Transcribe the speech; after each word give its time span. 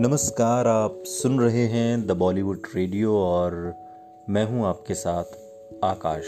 नमस्कार, 0.00 0.66
आप 0.66 1.02
सुन 1.06 1.40
रहे 1.40 1.66
हैं 1.66 2.06
द 2.06 2.10
बॉलीवुड 2.10 2.62
रेडियो 2.74 3.16
और 3.16 3.74
मैं 4.28 4.44
हूँ 4.44 4.66
आपके 4.66 4.94
साथ 4.94 5.24
आकाश। 5.84 6.24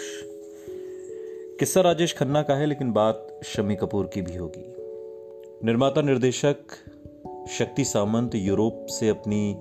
किस्सा 1.59 1.81
राजेश 1.81 2.17
खन्ना 2.19 2.43
का 2.43 2.55
है, 2.55 2.67
लेकिन 2.67 2.93
बात 2.93 3.41
शमी 3.45 3.77
कपूर 3.77 4.11
की 4.15 4.23
भी 4.23 4.37
होगी। 4.37 4.75
निर्माता 5.67 6.03
निर्देशक 6.03 6.57
शक्ति 7.51 7.85
सामंत 7.85 8.35
यूरोप 8.35 8.87
से 8.91 9.09
अपनी 9.09 9.57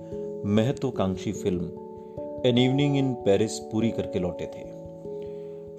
महत्वाकांक्षी 0.46 1.32
फ़िल्म 1.32 1.64
एन 2.46 2.58
इवनिंग 2.58 2.96
इन 2.96 3.14
पेरिस 3.14 3.58
पूरी 3.58 3.90
करके 3.90 4.18
लौटे 4.18 4.44
थे। 4.44 4.64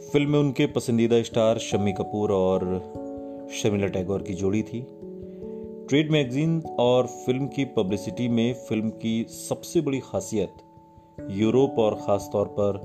फ़िल्म 0.09 0.29
में 0.29 0.39
उनके 0.39 0.65
पसंदीदा 0.65 1.23
स्टार 1.23 1.57
शमी 1.57 1.93
कपूर 1.93 2.31
और 2.31 2.81
शर्मिला 3.63 3.87
टैगोर 3.87 4.21
की 4.21 4.33
जोड़ी 4.33 4.63
थी। 4.63 4.87
ट्रेड 5.91 6.11
मैगजीन 6.11 6.61
और 6.79 7.07
फ़िल्म 7.07 7.47
की 7.47 7.63
पब्लिसिटी 7.65 8.27
में 8.27 8.53
फ़िल्म 8.53 8.89
की 8.89 9.25
सबसे 9.29 9.81
बड़ी 9.81 9.99
खासियत 9.99 10.61
यूरोप 11.29 11.79
और 11.79 11.95
ख़ास 11.95 12.29
तौर 12.33 12.47
पर 12.59 12.77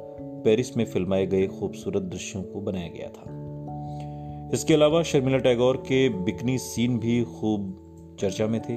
पेरिस 0.45 0.77
में 0.77 0.85
फिल्माए 0.85 1.27
गए 1.27 1.47
खूबसूरत 1.49 2.03
दृश्यों 2.03 2.43
को 2.43 2.61
बनाया 2.61 2.89
गया 2.89 3.09
था। 3.09 4.51
इसके 4.55 4.75
अलावा 4.75 5.03
शर्मिला 5.03 5.39
टैगोर 5.39 5.77
के 5.77 6.09
बिकनी 6.09 6.59
सीन 6.59 6.99
भी 6.99 7.23
खूब 7.23 8.17
चर्चा 8.21 8.47
में 8.47 8.61
थे। 8.61 8.77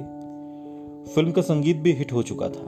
फ़िल्म 1.14 1.32
का 1.32 1.42
संगीत 1.42 1.76
भी 1.76 1.92
हिट 1.92 2.12
हो 2.12 2.22
चुका 2.22 2.48
था, 2.48 2.66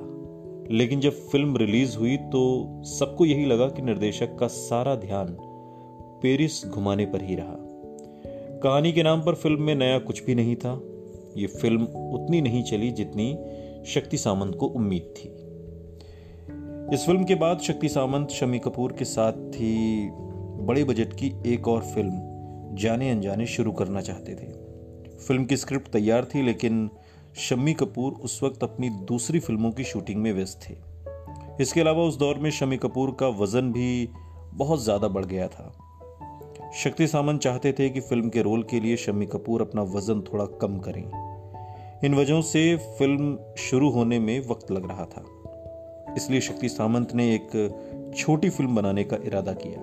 लेकिन 0.71 1.01
जब 1.01 1.27
फ़िल्म 1.31 1.57
रिलीज़ 1.57 1.97
हुई 1.99 2.17
तो 2.17 2.83
सबको 2.99 3.25
यही 3.25 3.47
लगा 3.47 3.69
कि 3.69 3.83
निर्देशक 3.83 4.37
का 4.41 4.47
सारा 4.59 4.95
ध्यान 4.95 5.37
पेरिस 6.23 6.65
घुमाने 6.67 7.07
पर 7.07 7.23
ही 7.23 7.35
रहा। 7.35 7.57
कहानी 8.63 8.93
के 8.93 9.03
नाम 9.03 9.23
पर 9.23 9.35
फ़िल्म 9.35 9.63
में 9.63 9.75
नया 9.75 9.99
कुछ 9.99 10.25
भी 10.25 10.35
नहीं 10.35 10.57
था। 10.57 10.81
ये 11.37 11.47
फ़िल्म 11.47 11.85
उतनी 11.85 12.41
नहीं 12.41 12.63
चली 12.63 12.91
जितनी 12.91 13.39
शक्ति 13.87 14.19
सामंत 14.19 14.55
को 14.55 14.67
उम्मीद 14.67 15.03
थी। 15.03 15.29
इस 16.95 17.07
फ़िल्म 17.07 17.25
के 17.25 17.35
बाद 17.35 17.61
शक्ति 17.61 17.89
सामंत, 17.89 18.31
शमी 18.31 18.59
कपूर 18.59 18.93
के 18.93 19.05
साथ 19.05 19.33
थी 19.33 20.11
बड़े 20.63 20.85
बजट 20.85 21.13
की 21.13 21.33
एक 21.47 21.69
और 21.69 21.83
फ़िल्म, 21.83 22.21
जाने 22.77 23.11
अनजाने 23.11 23.47
शुरू 23.47 23.73
करना 23.73 24.01
चाहते 24.01 24.35
थे। 24.35 24.47
फ़िल्म 25.17 25.45
की 25.45 25.57
स्क्रिप्ट 25.57 25.93
तैयार 25.93 26.25
थी, 26.25 26.43
लेकिन 26.43 26.91
शम्मी 27.37 27.75
कपूर 27.75 28.13
उस 28.13 28.43
वक्त 28.43 28.63
अपनी 28.63 28.91
दूसरी 28.91 29.41
फ़िल्मों 29.41 29.71
की 29.71 29.85
शूटिंग 29.85 30.23
में 30.23 30.33
व्यस्त 30.33 30.61
थे। 30.71 30.75
इसके 31.61 31.81
अलावा 31.81 32.03
उस 32.03 32.19
दौर 32.19 32.39
में 32.39 32.51
शमी 32.51 32.77
कपूर 32.77 33.17
का 33.21 33.29
वज़न 33.29 33.73
भी 33.73 34.09
बहुत 34.55 34.85
ज़्यादा 34.85 35.09
बढ़ 35.09 35.25
गया 35.25 35.49
था। 35.49 35.82
शक्ति 36.75 37.07
सामंत 37.07 37.41
चाहते 37.41 37.73
थे 37.73 37.91
कि 37.91 38.01
फ़िल्म 38.01 38.29
के 38.29 38.43
रोल 38.43 38.63
के 38.63 38.81
लिए 38.81 38.97
शम्मी 38.97 39.27
कपूर 39.27 39.63
अपना 39.63 39.83
वज़न 39.83 40.21
थोड़ा 40.21 40.45
कम 40.45 40.79
करें। 40.79 41.03
इन 42.05 42.15
वजहों 42.15 42.43
से 42.43 42.77
फ़िल्म 42.99 43.39
शुरू 43.59 43.91
होने 43.91 44.19
में 44.19 44.49
वक्त 44.49 44.71
लग 44.71 44.89
रहा 44.89 45.05
था। 45.05 45.25
इसलिए 46.17 46.41
शक्ति 46.41 46.69
सामंत 46.69 47.15
ने 47.15 47.35
एक 47.35 47.51
छोटी 48.17 48.51
फ़िल्म 48.51 48.75
बनाने 48.75 49.05
का 49.05 49.17
इरादा 49.25 49.53
किया। 49.53 49.81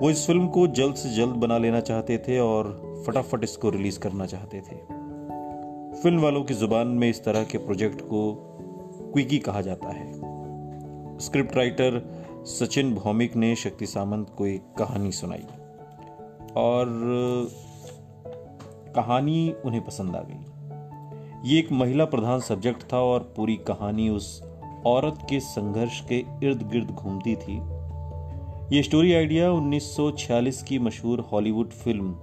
वो 0.00 0.10
इस 0.10 0.26
फ़िल्म 0.26 0.48
को 0.48 0.66
जल्द 0.66 0.94
से 0.94 1.10
जल्द 1.10 1.34
बना 1.36 1.58
लेना 1.58 1.80
चाहते 1.80 2.18
थे 2.18 2.38
और 2.38 2.72
फटाफट 3.06 3.44
इसको 3.44 3.70
रिलीज़ 3.70 3.98
करना 3.98 4.26
चाहते 4.26 4.60
थे। 4.60 4.76
फ़िल्म 6.02 6.20
वालों 6.20 6.44
की 6.44 6.54
ज़ुबान 6.54 6.88
में 6.88 7.10
इस 7.10 7.24
तरह 7.24 7.44
के 7.44 7.58
प्रोजेक्ट 7.58 8.00
को 8.00 8.34
क्विकी 9.12 9.38
कहा 9.38 9.60
जाता 9.60 9.88
है। 9.88 10.12
स्क्रिप्ट 11.18 11.56
राइटर 11.56 12.02
सचिन 12.46 12.94
भौमिक 12.94 13.36
ने 13.36 13.56
शक्ति 13.56 13.86
सामंत 13.86 14.30
को 14.38 14.46
एक 14.46 14.62
कहानी 14.78 15.12
सुनाई। 15.12 15.44
और 16.58 16.86
कहानी 18.96 19.54
उन्हें 19.64 19.84
पसंद 19.84 20.16
आ 20.16 20.20
गई। 20.20 21.50
ये 21.50 21.58
एक 21.58 21.72
महिला 21.72 22.04
प्रधान 22.04 22.40
सब्जेक्ट 22.40 22.92
था 22.92 23.00
और 23.00 23.32
पूरी 23.36 23.56
कहानी 23.56 24.08
उस 24.08 24.42
औरत 24.86 25.18
के 25.30 25.40
संघर्ष 25.40 26.00
के 26.00 26.18
इर्द 26.18 26.62
गिर्द 26.72 26.90
घूमती 26.90 27.36
थी। 27.36 27.60
ये 28.76 28.82
स्टोरी 28.82 29.12
आइडिया 29.14 29.50
1946 29.50 30.62
की 30.62 30.78
मशहूर 30.78 31.20
Hollywood 31.20 31.70
film 31.70 32.14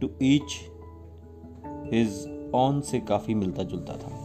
to 0.00 0.10
each 0.22 0.60
his 1.92 2.34
own 2.54 2.80
से 2.80 3.00
काफ़ी 3.00 3.34
मिलता 3.34 3.62
जुलता 3.62 3.92
था। 3.92 4.20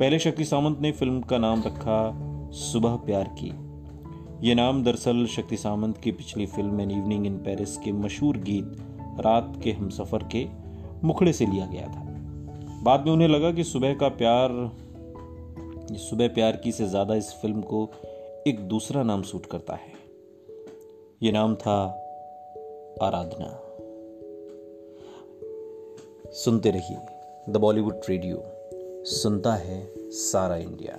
पहले 0.00 0.18
शक्ति 0.18 0.44
सामंत 0.44 0.80
ने 0.80 0.92
फ़िल्म 0.92 1.20
का 1.20 1.38
नाम 1.38 1.62
रखा 1.66 2.18
सुबह 2.52 2.96
प्यार 2.96 3.24
की। 3.24 3.65
ये 4.42 4.54
नाम 4.54 4.82
दरअसल 4.84 5.26
शक्ति 5.26 5.56
सामंत 5.56 5.98
की 5.98 6.10
पिछली 6.12 6.46
film 6.46 6.80
an 6.80 6.90
evening 6.90 7.26
in 7.26 7.38
Paris 7.38 7.76
के 7.76 7.92
मशहूर 7.92 8.36
गीत 8.36 8.76
रात 9.20 9.52
के 9.64 9.72
हम 9.72 9.88
सफ़र 9.88 10.22
के 10.34 10.44
मुखड़े 11.06 11.32
से 11.32 11.46
लिया 11.46 11.66
गया 11.66 11.86
था। 11.86 12.04
बाद 12.82 13.06
में 13.06 13.12
उन्हें 13.12 13.28
लगा 13.28 13.50
कि 13.52 13.64
सुबह 13.64 13.94
का 13.94 14.08
प्यार, 14.08 14.50
सुबह 15.92 16.28
प्यार 16.28 16.56
की 16.56 16.72
से 16.72 16.88
ज़्यादा 16.88 17.14
इस 17.14 17.32
फ़िल्म 17.32 17.60
को 17.62 17.90
एक 18.46 18.60
दूसरा 18.60 19.02
नाम 19.02 19.22
सूट 19.22 19.46
करता 19.46 19.74
है। 19.74 19.92
ये 21.22 21.32
नाम 21.32 21.54
था 21.54 21.78
आराधना। 23.02 23.48
सुनते 26.32 26.70
रहिए 26.70 26.98
द 27.48 27.56
बॉलीवुड 27.56 28.00
रेडियो, 28.08 28.42
सुनता 29.04 29.54
है 29.54 30.10
सारा 30.10 30.56
इंडिया। 30.56 30.98